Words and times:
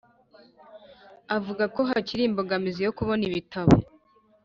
avuga 1.37 1.63
ko 1.75 1.81
hakiri 1.89 2.21
imbogamizi 2.25 2.81
yo 2.83 2.91
kubona 2.97 3.23
ibitabo 3.29 3.73